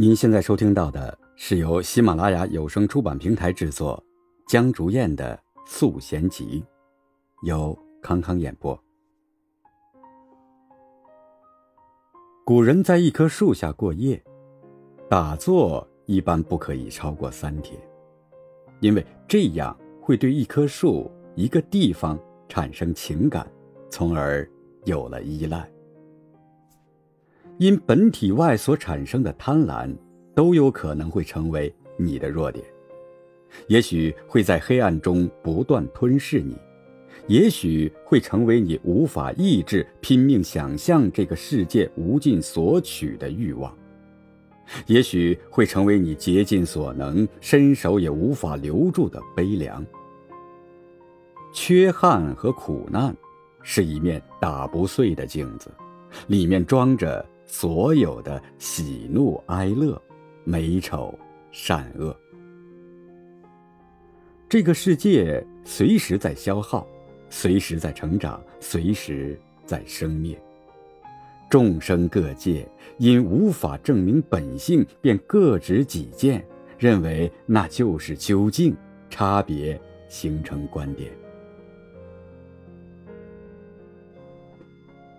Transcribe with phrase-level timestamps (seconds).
[0.00, 4.00] 您现在收听到的是由喜马拉雅有声出版平台制作，
[4.46, 5.36] 江竹燕的
[5.66, 6.62] 《素贤集》，
[7.44, 8.80] 由康康演播。
[12.44, 14.22] 古人在一棵树下过夜，
[15.10, 17.76] 打坐一般不可以超过三天，
[18.78, 22.16] 因为这样会对一棵树、一个地方
[22.48, 23.44] 产生情感，
[23.90, 24.48] 从而
[24.84, 25.68] 有了依赖。
[27.58, 29.92] 因本体外所产生的贪婪，
[30.32, 32.64] 都有可能会成为你的弱点，
[33.66, 36.56] 也许会在黑暗中不断吞噬你，
[37.26, 43.76] 也许会成为你无法抑制、拼命想象这个世界无尽索取的欲望，
[44.86, 49.84] 也许会成为你竭尽所能、伸手也无法留住的悲凉。
[51.52, 53.16] 缺憾和苦难，
[53.62, 55.68] 是一面打不碎的镜子，
[56.28, 57.26] 里面装着。
[57.50, 60.00] 所有的喜怒哀乐、
[60.44, 61.18] 美丑
[61.50, 62.14] 善恶，
[64.50, 66.86] 这个世界随时在消耗，
[67.30, 70.38] 随时在成长，随时在生灭。
[71.48, 76.46] 众生各界因无法证明本性，便各执己见，
[76.78, 78.76] 认为那就是究竟，
[79.08, 81.10] 差别形成观点。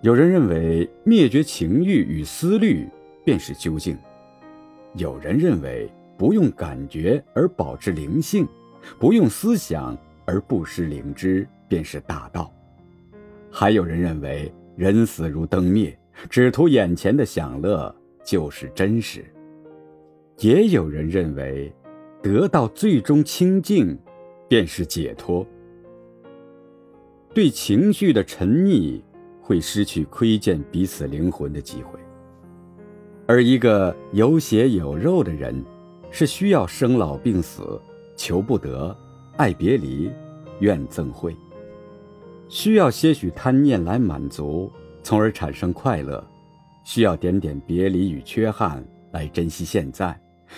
[0.00, 2.88] 有人认为灭绝情欲与思虑
[3.24, 3.98] 便是究竟，
[4.94, 8.46] 有人认为不用感觉而保持灵性，
[9.00, 12.52] 不用思想而不失灵知便是大道，
[13.50, 15.98] 还有人认为人死如灯灭，
[16.30, 17.92] 只图眼前的享乐
[18.24, 19.24] 就是真实，
[20.38, 21.72] 也有人认为
[22.22, 23.98] 得到最终清净
[24.48, 25.44] 便是解脱，
[27.34, 29.02] 对情绪的沉溺。
[29.48, 31.98] 会失去窥见彼此灵魂的机会，
[33.26, 35.64] 而一个有血有肉的人，
[36.10, 37.80] 是需要生老病死、
[38.14, 38.94] 求不得、
[39.38, 40.10] 爱别离、
[40.60, 41.34] 怨憎会，
[42.46, 44.70] 需要些许贪念来满足，
[45.02, 46.22] 从而产生快乐；
[46.84, 50.12] 需要点点别离与缺憾来珍惜现在；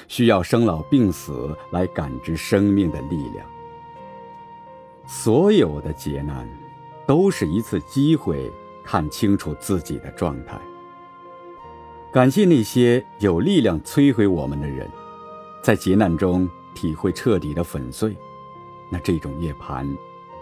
[0.08, 3.46] 需要生老病死来感知生命的力量。
[5.06, 6.44] 所有的劫难，
[7.06, 8.50] 都是一次机会。
[8.90, 10.60] 看清楚自己的状态。
[12.12, 14.90] 感谢那些有力量摧毁我们的人，
[15.62, 18.16] 在劫难中体会彻底的粉碎，
[18.90, 19.86] 那这种涅槃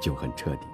[0.01, 0.67] 就很彻底。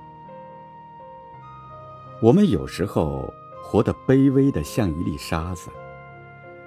[2.22, 3.28] 我们有时候
[3.60, 5.68] 活得卑微的像一粒沙子，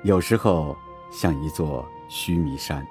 [0.04, 0.76] 有时候
[1.10, 2.86] 像一座须弥山。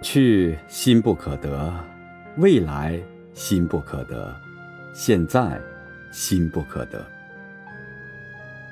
[0.00, 1.74] 去心不可得，
[2.36, 3.02] 未来
[3.34, 4.32] 心不可得，
[4.94, 5.60] 现在。
[6.12, 7.04] 心不可得，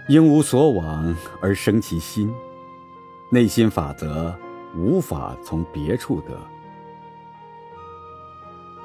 [0.07, 2.33] 因无所往而生其心。
[3.33, 4.35] 内心法则
[4.77, 6.39] 无法从别处得。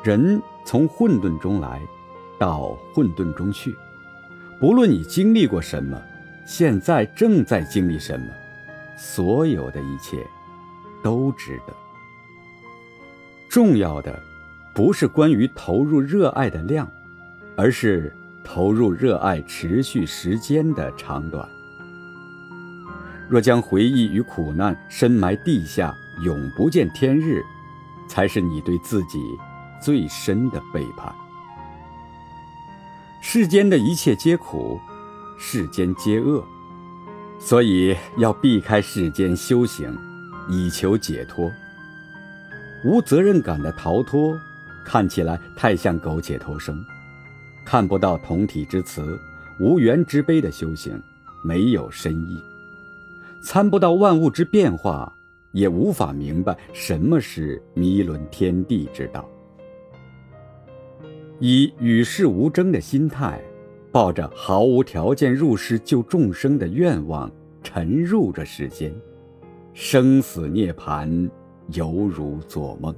[0.03, 1.81] 人从混沌中来，
[2.39, 3.75] 到混沌中去。
[4.59, 6.01] 不论你经历过什么，
[6.45, 8.27] 现在正在经历什么，
[8.95, 10.25] 所有的一切
[11.03, 11.73] 都值得。
[13.49, 14.17] 重要的
[14.73, 16.89] 不是关于投入热爱的量，
[17.57, 18.15] 而是。
[18.45, 21.45] 投入热爱持续时间的长短。
[23.27, 27.41] 若将回忆与苦难深埋地下，永不见天日，
[28.07, 29.19] 才是你对自己
[29.81, 31.13] 最深的背叛。
[33.19, 34.79] 世间的一切皆苦，
[35.39, 36.45] 世间皆恶，
[37.39, 39.91] 所以要避开世间修行，
[40.47, 41.51] 以求解脱。
[42.83, 44.39] 无责任感的逃脱，
[44.85, 46.85] 看起来太像苟且偷生。
[47.65, 49.19] 看不到同体之慈，
[49.59, 51.01] 无缘之悲的修行，
[51.43, 52.37] 没有深意；
[53.41, 55.11] 参不到万物之变化，
[55.51, 59.27] 也无法明白什么是弥伦天地之道。
[61.39, 63.41] 以与世无争的心态，
[63.91, 67.29] 抱着毫无条件入世救众生的愿望，
[67.63, 68.93] 沉入这世间，
[69.73, 71.29] 生死涅槃，
[71.73, 72.95] 犹如做梦。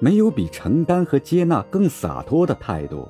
[0.00, 3.06] 没有比承担和接纳更洒脱的态度，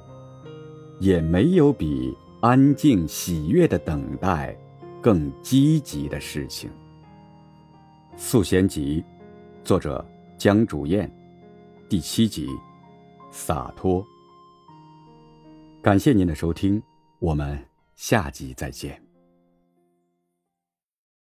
[0.99, 4.57] 也没有比安静喜悦的等待
[5.01, 6.69] 更积极的事情。
[8.17, 9.03] 《素贤集》，
[9.65, 10.05] 作者
[10.37, 11.09] 江竹燕，
[11.89, 12.49] 第七集，
[13.31, 14.05] 洒脱。
[15.81, 16.83] 感谢您的收听，
[17.21, 17.57] 我们
[17.95, 19.10] 下集再见。